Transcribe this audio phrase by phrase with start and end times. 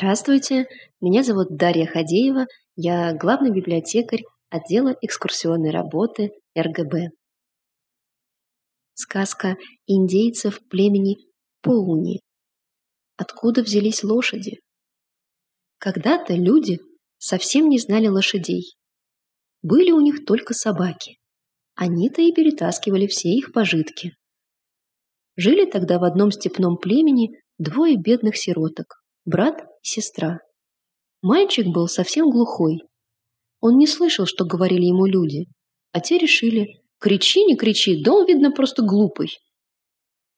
[0.00, 0.68] Здравствуйте,
[1.00, 7.08] меня зовут Дарья Хадеева, я главный библиотекарь отдела экскурсионной работы РГБ.
[8.94, 9.56] Сказка
[9.88, 11.16] индейцев племени
[11.62, 12.20] Поуни.
[13.16, 14.60] Откуда взялись лошади?
[15.78, 16.78] Когда-то люди
[17.16, 18.76] совсем не знали лошадей.
[19.62, 21.18] Были у них только собаки.
[21.74, 24.14] Они-то и перетаскивали все их пожитки.
[25.34, 30.40] Жили тогда в одном степном племени двое бедных сироток– брат сестра.
[31.22, 32.82] Мальчик был совсем глухой.
[33.60, 35.46] Он не слышал, что говорили ему люди,
[35.92, 39.38] а те решили «кричи, не кричи, да он, видно, просто глупый».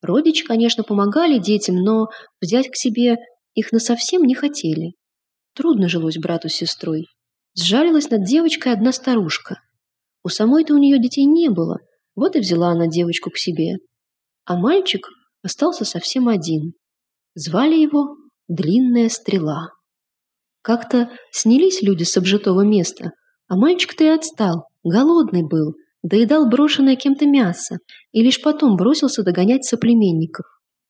[0.01, 2.09] Родичи, конечно, помогали детям, но
[2.41, 3.19] взять к себе
[3.55, 4.95] их насовсем не хотели.
[5.55, 7.07] Трудно жилось брату с сестрой.
[7.55, 9.61] Сжалилась над девочкой одна старушка.
[10.25, 11.81] У самой-то у нее детей не было,
[12.15, 13.77] вот и взяла она девочку к себе
[14.51, 15.07] а мальчик
[15.45, 16.73] остался совсем один.
[17.37, 18.17] Звали его
[18.51, 19.69] Длинная Стрела.
[20.61, 23.13] Как-то снялись люди с обжитого места,
[23.47, 27.79] а мальчик-то и отстал, голодный был, доедал брошенное кем-то мясо
[28.11, 30.47] и лишь потом бросился догонять соплеменников.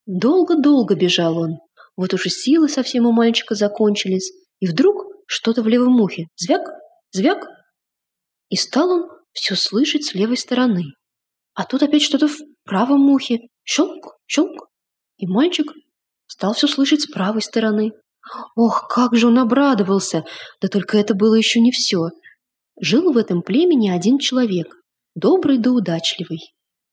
[0.07, 1.59] Долго-долго бежал он,
[1.97, 6.29] вот уж и силы совсем у мальчика закончились, и вдруг что-то в левом ухе.
[6.37, 6.63] Звяк,
[7.13, 7.47] звяк.
[8.49, 10.85] И стал он все слышать с левой стороны.
[11.53, 13.41] А тут опять что-то в правом ухе.
[13.65, 14.71] Щелк, щелк.
[15.19, 15.71] И мальчик
[16.31, 17.91] стал все слышать с правой стороны.
[18.55, 20.25] Ох, как же он обрадовался!
[20.61, 22.11] Да только это было еще не все.
[22.81, 24.77] Жил в этом племени один человек,
[25.17, 26.39] добрый да удачливый.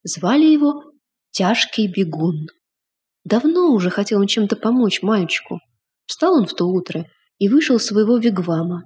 [0.03, 0.91] Звали его
[1.31, 2.47] Тяжкий Бегун.
[3.23, 5.59] Давно уже хотел он чем-то помочь мальчику.
[6.08, 7.05] Встал он в то утро
[7.38, 8.85] и вышел из своего вигвама.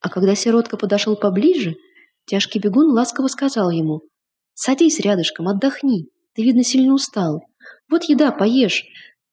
[0.00, 1.74] А когда сиротка подошел поближе,
[2.26, 4.02] Тяжкий Бегун ласково сказал ему,
[4.54, 6.10] «Садись рядышком, отдохни».
[6.34, 7.42] Ты, видно, сильно устал.
[7.90, 8.84] Вот еда, поешь.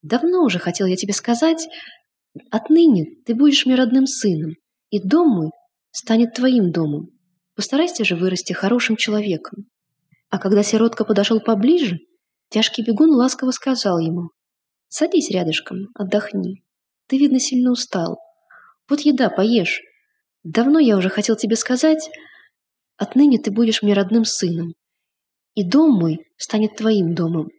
[0.01, 1.67] Давно уже хотел я тебе сказать.
[2.51, 4.53] Отныне ты будешь мне родным сыном,
[4.89, 5.49] и дом мой
[5.91, 7.09] станет твоим домом.
[7.55, 9.65] Постарайся же вырасти хорошим человеком.
[10.29, 11.99] А когда сиротка подошел поближе,
[12.49, 14.29] тяжкий бегун ласково сказал ему,
[14.89, 16.63] «Садись рядышком, отдохни.
[17.07, 18.19] Ты, видно, сильно устал.
[18.87, 19.81] Вот еда, поешь.
[20.43, 22.09] Давно я уже хотел тебе сказать,
[22.95, 24.75] отныне ты будешь мне родным сыном,
[25.55, 27.49] и дом мой станет твоим домом.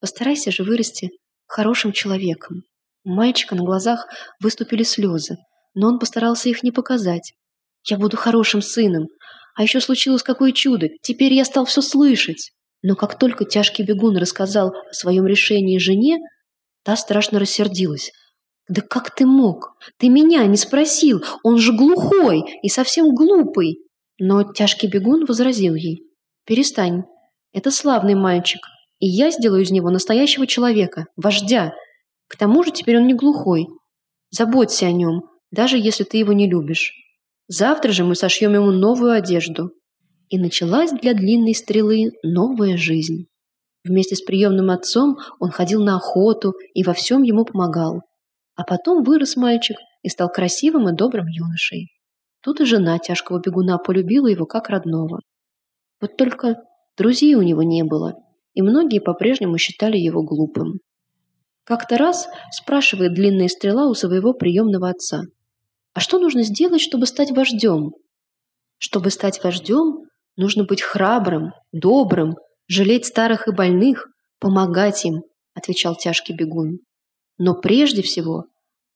[0.00, 1.10] Постарайся же вырасти
[1.50, 2.62] хорошим человеком.
[3.04, 4.06] У мальчика на глазах
[4.40, 5.36] выступили слезы,
[5.74, 7.34] но он постарался их не показать.
[7.88, 9.08] Я буду хорошим сыном.
[9.56, 10.88] А еще случилось какое чудо.
[11.02, 12.52] Теперь я стал все слышать.
[12.82, 16.18] Но как только тяжкий бегун рассказал о своем решении жене,
[16.84, 18.12] та страшно рассердилась.
[18.68, 19.76] «Да как ты мог?
[19.98, 21.24] Ты меня не спросил.
[21.42, 23.80] Он же глухой и совсем глупый».
[24.18, 26.04] Но тяжкий бегун возразил ей.
[26.46, 27.02] Перестань.
[27.52, 28.60] Это славный мальчик,
[29.00, 31.74] и я сделаю из него настоящего человека, вождя.
[32.28, 33.66] К тому же теперь он не глухой.
[34.30, 36.92] Заботься о нем, даже если ты его не любишь.
[37.48, 39.72] Завтра же мы сошьем ему новую одежду.
[40.28, 43.26] И началась для длинной стрелы новая жизнь.
[43.82, 48.02] Вместе с приемным отцом он ходил на охоту и во всем ему помогал.
[48.54, 51.88] А потом вырос мальчик и стал красивым и добрым юношей.
[52.42, 55.20] Тут и жена тяжкого бегуна полюбила его как родного.
[56.00, 56.62] Вот только
[56.96, 58.14] друзей у него не было,
[58.54, 60.80] и многие по-прежнему считали его глупым.
[61.64, 65.22] Как-то раз спрашивает длинная стрела у своего приемного отца.
[65.92, 67.92] А что нужно сделать, чтобы стать вождем?
[68.78, 70.04] Чтобы стать вождем,
[70.36, 74.08] нужно быть храбрым, добрым, жалеть старых и больных,
[74.38, 75.22] помогать им,
[75.54, 76.78] отвечал тяжкий бегун.
[77.38, 78.46] Но прежде всего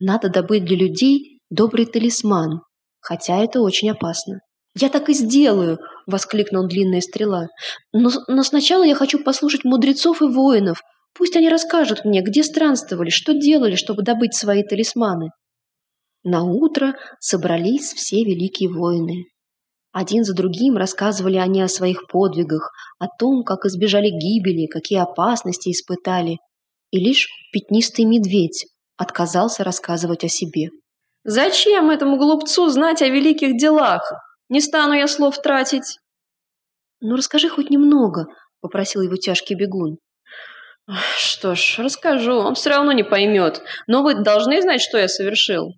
[0.01, 2.63] надо добыть для людей добрый талисман,
[3.01, 4.41] хотя это очень опасно.
[4.77, 7.49] «Я так и сделаю!»— воскликнул длинная стрела.
[7.93, 10.83] Но, «Но сначала я хочу послушать мудрецов и воинов.
[11.15, 15.31] Пусть они расскажут мне, где странствовали, что делали, чтобы добыть свои талисманы».
[16.23, 19.25] На утро собрались все великие воины.
[19.93, 25.71] Один за другим рассказывали они о своих подвигах, о том, как избежали гибели, какие опасности
[25.71, 26.39] испытали.
[26.91, 30.71] И лишь пятнистый медведь отказался рассказывать о себе.
[31.25, 34.03] «Зачем этому глупцу знать о великих делах?»
[34.51, 35.99] Не стану я слов тратить.
[37.07, 38.29] Ну, расскажи хоть немного,
[38.63, 39.99] попросил его тяжкий бегун.
[41.19, 43.61] Что ж, расскажу, он все равно не поймет.
[43.87, 45.75] Но вы должны знать, что я совершил.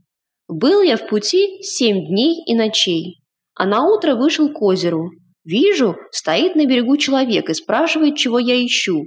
[0.46, 3.24] Был я в пути семь дней и ночей,
[3.56, 5.10] а на утро вышел к озеру.
[5.44, 9.02] Вижу, стоит на берегу человек и спрашивает, чего я ищу.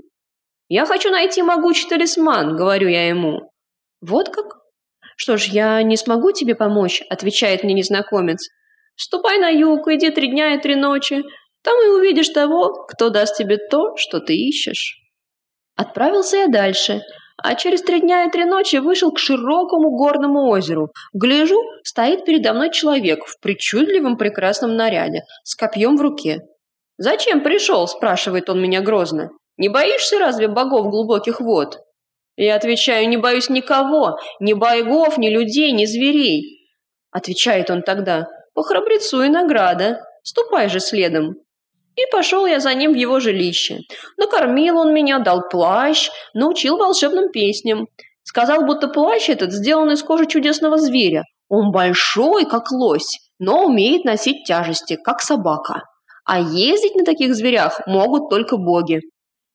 [0.68, 3.50] «Я хочу найти могучий талисман»,— говорю я ему.
[4.02, 4.58] «Вот как?»
[5.16, 8.50] «Что ж, я не смогу тебе помочь»,— отвечает мне незнакомец.
[9.02, 11.24] Ступай на юг, иди три дня и три ночи.
[11.64, 14.98] Там и увидишь того, кто даст тебе то, что ты ищешь.
[15.76, 17.02] Отправился я дальше,
[17.38, 20.92] а через три дня и три ночи вышел к широкому горному озеру.
[21.14, 26.42] Гляжу, стоит передо мной человек в причудливом прекрасном наряде, с копьем в руке.
[26.98, 29.30] «Зачем пришел?»– спрашивает он меня грозно.
[29.58, 31.80] «Не боишься разве богов глубоких вод?»
[32.36, 36.70] Я отвечаю, не боюсь никого, ни богов, ни людей, ни зверей.
[37.12, 41.36] Отвечает он тогда, по храбрецу и награда, ступай же следом.
[41.96, 43.80] И пошел я за ним в его жилище.
[44.18, 47.88] Накормил он меня, дал плащ, научил волшебным песням.
[48.24, 51.24] Сказал, будто плащ этот сделан из кожи чудесного зверя.
[51.50, 55.84] Он большой, как лось, но умеет носить тяжести, как собака.
[56.26, 59.02] А ездить на таких зверях могут только боги.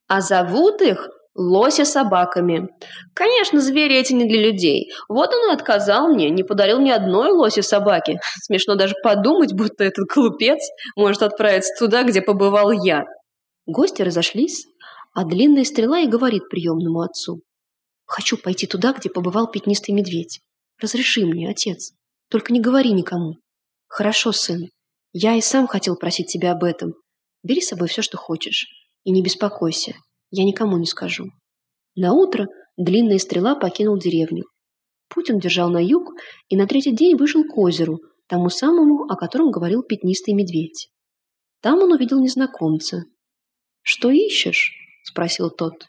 [0.09, 2.69] А зовут их лося собаками.
[3.13, 4.93] Конечно, звери эти не для людей.
[5.09, 8.21] Вот он и отказал мне, не подарил ни одной лоси собаки.
[8.43, 10.61] Смешно даже подумать, будто этот глупец
[10.97, 13.05] может отправиться туда, где побывал я.
[13.67, 14.67] Гости разошлись,
[15.13, 17.41] а длинная стрела и говорит приемному отцу.
[18.07, 20.41] «Хочу пойти туда, где побывал пятнистый медведь.
[20.81, 21.93] Разреши мне, отец.
[22.29, 23.37] Только не говори никому».
[23.87, 24.69] «Хорошо, сын.
[25.13, 26.95] Я и сам хотел просить тебя об этом.
[27.43, 28.67] Бери с собой все, что хочешь.
[29.05, 29.95] И не беспокойся.
[30.37, 31.27] Я никому не скажу.
[31.95, 34.47] На утро длинная стрела покинул деревню.
[35.09, 36.11] Путь он держал на юг
[36.49, 40.89] и на третий день вышел к озеру, тому самому, о котором говорил пятнистый медведь.
[41.61, 43.05] Там он увидел незнакомца.
[43.83, 44.73] «Что ищешь?»–
[45.05, 45.87] спросил тот.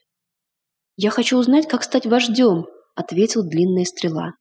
[0.96, 4.34] «Я хочу узнать, как стать вождем»,– ответил длинная стрела.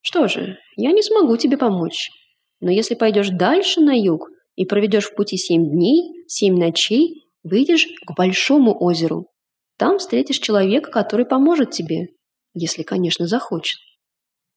[0.00, 2.08] «Что же, я не смогу тебе помочь.
[2.60, 7.86] Но если пойдешь дальше на юг и проведешь в пути семь дней, семь ночей Выйдешь
[8.06, 9.28] к большому озеру.
[9.76, 12.08] Там встретишь человека, который поможет тебе,
[12.54, 13.78] если, конечно, захочет.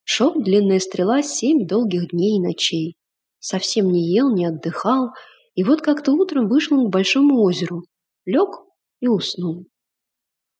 [0.04, 2.96] Шел длинная стрела семь долгих дней и ночей.
[3.40, 5.10] Совсем не ел, не отдыхал,
[5.56, 7.84] и вот как-то утром вышел он к большому озеру,
[8.26, 8.50] лег
[9.00, 9.66] и уснул.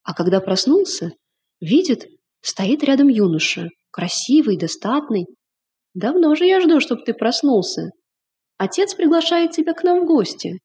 [0.04, 1.12] А когда проснулся,
[1.60, 2.08] видит,
[2.42, 5.26] стоит рядом юноша, красивый, достатный.
[5.94, 7.92] Давно же я жду, чтобы ты проснулся.
[8.58, 10.60] Отец приглашает тебя к нам в гости.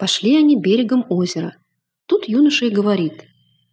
[0.00, 1.58] Пошли они берегом озера.
[2.06, 3.26] Тут юноша и говорит.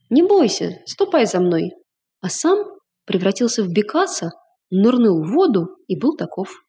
[0.10, 1.72] «Не бойся, ступай за мной».
[2.20, 2.66] А сам
[3.06, 4.32] превратился в бекаса,
[4.70, 6.66] нырнул в воду и был таков.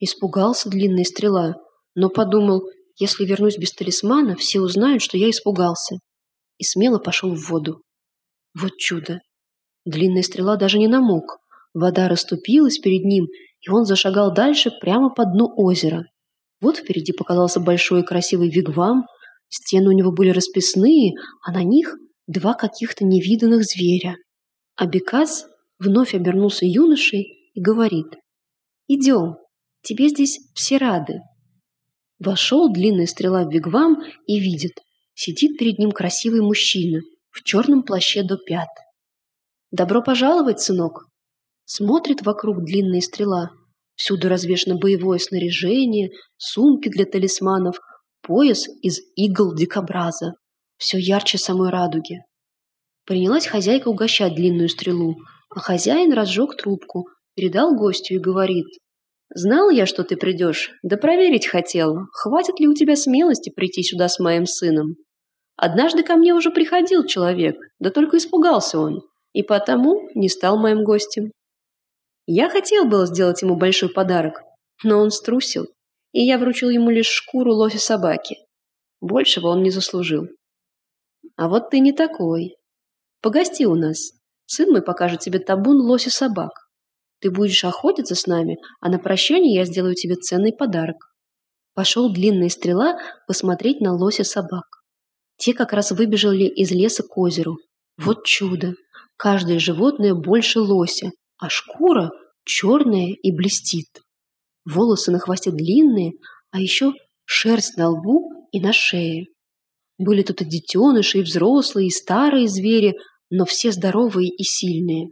[0.00, 1.54] Испугался длинная стрела,
[1.94, 5.98] но подумал, если вернусь без талисмана, все узнают, что я испугался.
[6.58, 7.82] И смело пошел в воду.
[8.52, 9.20] Вот чудо!
[9.84, 11.38] Длинная стрела даже не намок.
[11.72, 13.26] Вода расступилась перед ним,
[13.60, 16.06] и он зашагал дальше прямо по дну озера.
[16.60, 19.06] Вот впереди показался большой и красивый вигвам,
[19.48, 21.94] стены у него были расписные, а на них
[22.26, 24.16] два каких-то невиданных зверя.
[24.74, 25.46] А Бекас
[25.78, 28.06] вновь обернулся юношей и говорит,
[28.88, 29.36] «Идем,
[29.82, 31.20] тебе здесь все рады».
[32.18, 34.80] Вошел длинная стрела в вигвам и видит,
[35.14, 37.00] сидит перед ним красивый мужчина
[37.30, 38.68] в черном плаще до пят.
[39.70, 41.06] «Добро пожаловать, сынок!»
[41.66, 43.50] Смотрит вокруг длинная стрела–
[43.96, 47.80] Всюду развешено боевое снаряжение, сумки для талисманов,
[48.22, 50.34] пояс из игл дикобраза.
[50.76, 52.18] Все ярче самой радуги.
[53.06, 55.16] Принялась хозяйка угощать длинную стрелу,
[55.48, 58.66] а хозяин разжег трубку, передал гостю и говорит.
[59.34, 64.08] «Знал я, что ты придешь, да проверить хотел, хватит ли у тебя смелости прийти сюда
[64.08, 64.96] с моим сыном.
[65.56, 69.00] Однажды ко мне уже приходил человек, да только испугался он,
[69.32, 71.32] и потому не стал моим гостем.
[72.26, 74.42] Я хотел было сделать ему большой подарок,
[74.82, 75.66] но он струсил,
[76.12, 78.36] и я вручил ему лишь шкуру лося собаки.
[79.00, 80.26] Большего он не заслужил.
[81.36, 82.56] А вот ты не такой.
[83.20, 84.12] Погости у нас.
[84.46, 86.50] Сын мой покажет тебе табун лося собак.
[87.20, 91.12] Ты будешь охотиться с нами, а на прощание я сделаю тебе ценный подарок.
[91.74, 94.64] Пошел длинная стрела посмотреть на лося собак.
[95.36, 97.58] Те как раз выбежали из леса к озеру.
[97.98, 98.74] Вот чудо!
[99.16, 102.10] Каждое животное больше лося, а шкура
[102.44, 104.02] черная и блестит.
[104.64, 106.12] Волосы на хвосте длинные,
[106.50, 106.92] а еще
[107.24, 109.26] шерсть на лбу и на шее.
[109.98, 112.96] Были тут и детеныши, и взрослые, и старые звери,
[113.30, 115.10] но все здоровые и сильные.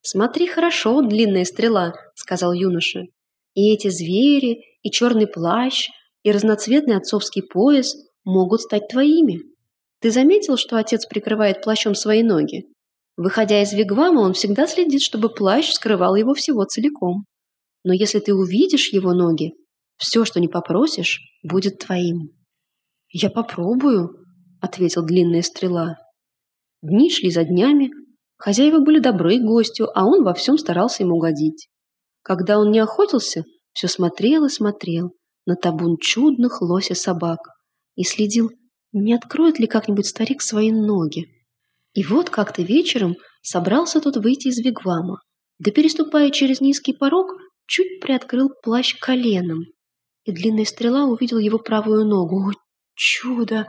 [0.00, 3.04] «Смотри хорошо, длинная стрела»,— сказал юноша.
[3.54, 5.88] «И эти звери, и черный плащ,
[6.24, 7.94] и разноцветный отцовский пояс
[8.24, 9.40] могут стать твоими.
[10.00, 12.66] Ты заметил, что отец прикрывает плащом свои ноги?
[13.22, 17.24] Выходя из вигвама, он всегда следит, чтобы плащ скрывал его всего целиком.
[17.84, 19.52] Но если ты увидишь его ноги,
[19.96, 22.30] все, что не попросишь, будет твоим.
[23.10, 24.10] «Я попробую»,—
[24.60, 25.98] ответил длинная стрела.
[26.82, 27.92] Дни шли за днями,
[28.38, 31.68] хозяева были добры к гостю, а он во всем старался им угодить.
[32.22, 35.12] Когда он не охотился, все смотрел и смотрел
[35.46, 37.38] на табун чудных лося собак
[37.94, 38.50] и следил,
[38.90, 41.28] не откроет ли как-нибудь старик свои ноги.
[41.94, 45.20] И вот как-то вечером собрался тот выйти из вигвама,
[45.58, 47.32] да переступая через низкий порог,
[47.66, 49.64] чуть приоткрыл плащ коленом,
[50.24, 52.50] и длинная стрела увидел его правую ногу.
[52.50, 52.52] О,
[52.94, 53.68] чудо!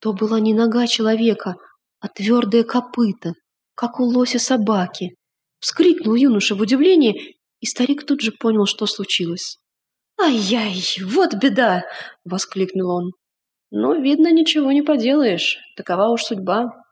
[0.00, 1.56] То была не нога человека,
[2.00, 3.32] а твердое копыто,
[3.74, 5.16] как у лося собаки.
[5.60, 9.58] Вскрикнул юноша в удивлении, и старик тут же понял, что случилось.
[10.20, 11.84] «Ай-яй, вот беда!»—
[12.24, 13.12] воскликнул он.
[13.70, 16.83] «Ну, видно, ничего не поделаешь, такова уж судьба».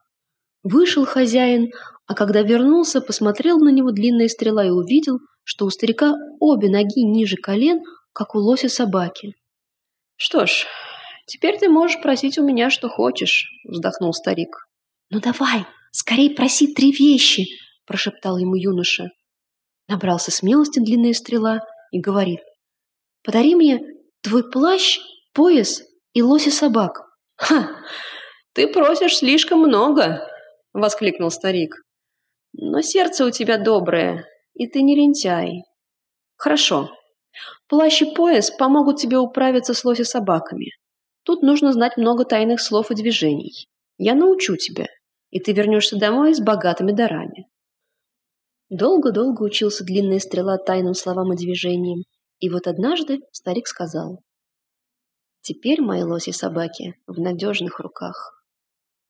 [0.63, 1.73] Вышел хозяин,
[2.07, 7.03] а когда вернулся, посмотрел на него длинная стрела и увидел, что у старика обе ноги
[7.03, 9.35] ниже колен, как у лося собаки.
[10.17, 10.67] «Что ж,
[11.27, 14.69] теперь ты можешь просить у меня, что хочешь»,— вздохнул старик.
[15.11, 17.47] «Ну давай, скорей проси три вещи»,—
[17.87, 19.11] прошептал ему юноша.
[19.89, 22.41] Набрался смелости длинная стрела и говорит.
[23.25, 23.81] «Подари мне
[24.21, 25.01] твой плащ,
[25.33, 27.03] пояс и лося собак».
[27.37, 27.69] «Ха!
[28.53, 30.29] Ты просишь слишком много!»—
[30.73, 31.75] воскликнул старик.
[32.53, 35.63] «Но сердце у тебя доброе, и ты не лентяй.
[36.37, 36.91] Хорошо.
[37.69, 40.73] Плащ и пояс помогут тебе управиться с лося собаками.
[41.25, 43.69] Тут нужно знать много тайных слов и движений.
[43.97, 44.87] Я научу тебя,
[45.31, 47.47] и ты вернешься домой с богатыми дарами.
[48.69, 52.05] Долго-долго учился длинная стрела тайным словам и движениям,
[52.39, 54.23] и вот однажды старик сказал,
[55.43, 58.45] «Теперь мои лоси-собаки в надежных руках.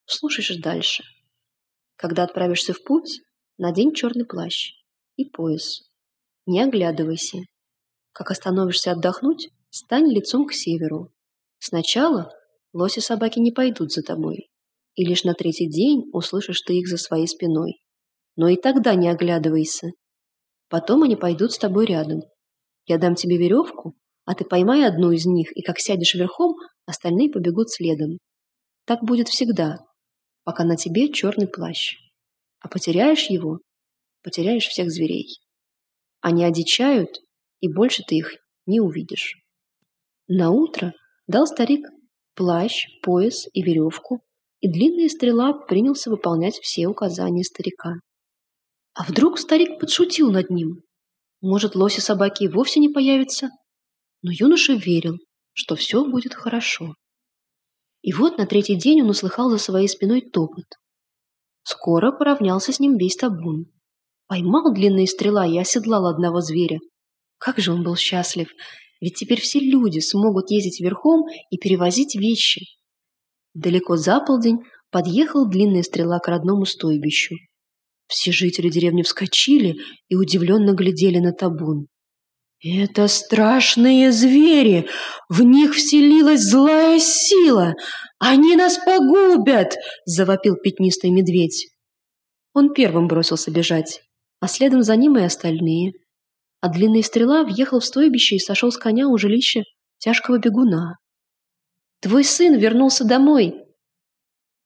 [0.05, 1.05] Слушай же дальше.
[2.03, 3.21] Когда отправишься в путь,
[3.59, 4.73] надень черный плащ
[5.15, 5.83] и пояс.
[6.47, 7.39] Не оглядывайся.
[8.11, 11.13] Как остановишься отдохнуть, стань лицом к северу.
[11.61, 12.33] Сначала
[12.73, 14.51] лоси-собаки не пойдут за тобой,
[14.97, 17.85] и лишь на третий день услышишь ты их за своей спиной.
[18.35, 19.93] Но и тогда не оглядывайся.
[20.69, 22.23] Потом они пойдут с тобой рядом.
[22.85, 23.95] Я дам тебе веревку,
[24.25, 28.19] а ты поймай одну из них, и как сядешь верхом, остальные побегут следом.
[28.87, 29.79] Так будет всегда,
[30.45, 31.97] пока на тебе черный плащ.
[32.61, 33.61] А потеряешь его,
[34.23, 35.41] потеряешь всех зверей.
[36.21, 37.21] Они одичают,
[37.61, 39.35] и больше ты их не увидишь.
[40.29, 40.95] На утро
[41.27, 41.87] дал старик
[42.35, 44.23] плащ, пояс и веревку,
[44.61, 47.95] и длинная стрела принялся выполнять все указания старика.
[48.95, 50.83] А вдруг старик подшутил над ним?
[51.41, 53.51] Может, лоси собаки и вовсе не появятся?
[54.23, 55.17] Но юноша верил,
[55.53, 56.95] что все будет хорошо.
[58.03, 60.67] И вот на третий день он услыхал за своей спиной топот.
[61.63, 63.67] Скоро поравнялся с ним весь табун.
[64.27, 66.81] Поймал длинные стрела и оседлал одного зверя.
[67.39, 68.49] Как же он был счастлив,
[69.01, 72.67] ведь теперь все люди смогут ездить верхом и перевозить вещи.
[73.55, 77.37] Далеко за полдень подъехал длинная стрела к родному стойбищу.
[78.07, 79.77] Все жители деревни вскочили
[80.09, 81.87] и удивленно глядели на табун.
[82.63, 84.89] «Это страшные звери!
[85.29, 87.75] В них вселилась злая сила!
[88.19, 89.77] Они нас погубят!»–
[90.07, 91.69] завопил пятнистый медведь.
[92.55, 94.01] Он первым бросился бежать
[94.43, 95.93] а следом за ним и остальные.
[96.61, 99.63] А длинная стрела въехал в стойбище и сошел с коня у жилища
[99.99, 100.99] тяжкого бегуна.
[102.01, 103.55] «Твой сын вернулся домой!»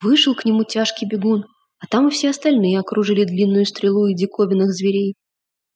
[0.00, 1.44] Вышел к нему тяжкий бегун,
[1.78, 5.14] а там и все остальные окружили длинную стрелу и диковинных зверей.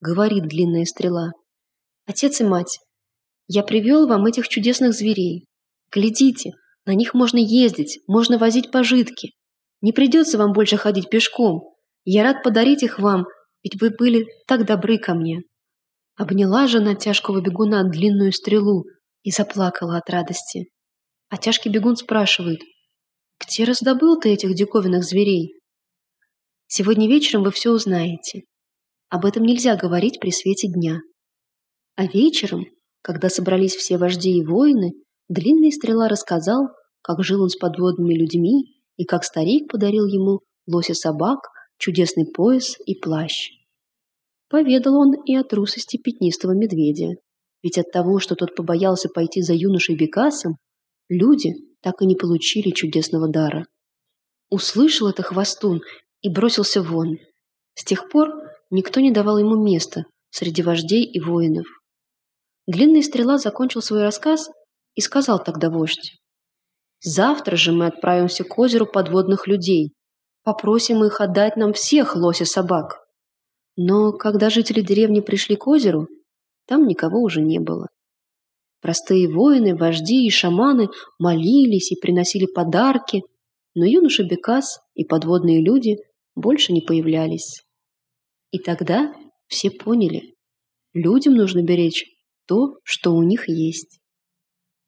[0.00, 1.32] Говорит длинная стрела.
[2.10, 2.80] «Отец и мать,
[3.46, 5.46] я привел вам этих чудесных зверей.
[5.92, 9.30] Глядите, на них можно ездить, можно возить пожитки.
[9.80, 11.62] Не придется вам больше ходить пешком.
[12.04, 13.26] Я рад подарить их вам
[13.62, 15.42] ведь вы были так добры ко мне.
[16.16, 18.84] Обняла жена тяжкого бегуна длинную стрелу
[19.22, 20.70] и заплакала от радости.
[21.28, 22.60] А тяжкий бегун спрашивает,
[23.38, 25.54] «Где раздобыл ты этих диковинных зверей?»
[26.66, 28.42] Сегодня вечером вы все узнаете.
[29.08, 31.00] Об этом нельзя говорить при свете дня.
[31.96, 32.66] А вечером,
[33.02, 34.92] когда собрались все вожди и воины,
[35.28, 36.68] длинная стрела рассказал,
[37.02, 42.76] как жил он с подводными людьми и как старик подарил ему лося собак чудесный пояс
[42.86, 43.50] и плащ.
[44.48, 47.14] Поведал он и о трусости пятнистого медведя,
[47.62, 50.56] ведь от того, что тот побоялся пойти за юношей Бекасом,
[51.08, 53.66] люди так и не получили чудесного дара.
[54.50, 55.80] Услышал это хвостун
[56.22, 57.18] и бросился вон.
[57.74, 58.30] С тех пор
[58.70, 61.66] никто не давал ему места среди вождей и воинов.
[62.70, 64.48] Длинная стрела закончил свой рассказ
[64.94, 66.20] и сказал тогда вождь.
[67.02, 69.94] «Завтра же мы отправимся к озеру подводных людей,
[70.42, 73.06] Попросим их отдать нам всех лося собак.
[73.76, 76.08] Но когда жители деревни пришли к озеру,
[76.66, 77.88] там никого уже не было.
[78.80, 83.22] Простые воины, вожди и шаманы молились и приносили подарки,
[83.74, 85.98] но юноша Бекас и подводные люди
[86.34, 87.62] больше не появлялись.
[88.50, 89.14] И тогда
[89.46, 90.34] все поняли,
[90.94, 92.06] людям нужно беречь
[92.50, 94.00] то, что у них есть.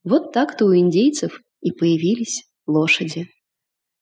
[0.03, 3.29] Вот так-то у индейцев и появились лошади.